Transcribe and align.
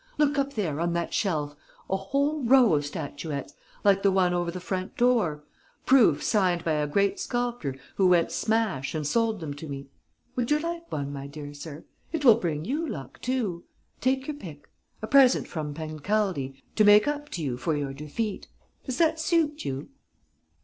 Look 0.17 0.39
up 0.39 0.53
there, 0.55 0.79
on 0.79 0.93
that 0.93 1.13
shelf, 1.13 1.55
a 1.87 1.95
whole 1.95 2.41
row 2.43 2.73
of 2.73 2.87
statuettes, 2.87 3.53
like 3.83 4.01
the 4.01 4.11
one 4.11 4.33
over 4.33 4.49
the 4.49 4.59
front 4.59 4.97
door, 4.97 5.43
proofs 5.85 6.25
signed 6.25 6.63
by 6.63 6.71
a 6.71 6.87
great 6.87 7.19
sculptor 7.19 7.75
who 7.97 8.07
went 8.07 8.31
smash 8.31 8.95
and 8.95 9.05
sold 9.05 9.41
them 9.41 9.53
to 9.53 9.67
me.... 9.67 9.89
Would 10.35 10.49
you 10.49 10.57
like 10.57 10.91
one, 10.91 11.13
my 11.13 11.27
dear 11.27 11.53
sir? 11.53 11.85
It 12.11 12.25
will 12.25 12.33
bring 12.39 12.65
you 12.65 12.87
luck 12.87 13.21
too. 13.21 13.65
Take 13.99 14.25
your 14.25 14.37
pick! 14.37 14.67
A 15.03 15.05
present 15.07 15.47
from 15.47 15.75
Pancaldi, 15.75 16.55
to 16.75 16.83
make 16.83 17.07
up 17.07 17.29
to 17.29 17.43
you 17.43 17.55
for 17.55 17.77
your 17.77 17.93
defeat! 17.93 18.47
Does 18.83 18.97
that 18.97 19.19
suit 19.19 19.65
you?" 19.65 19.89